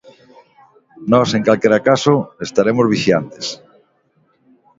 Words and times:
Nós, 1.11 1.29
en 1.37 1.43
calquera 1.47 1.79
caso, 1.89 2.13
estaremos 2.47 2.89
vixiantes. 2.93 3.45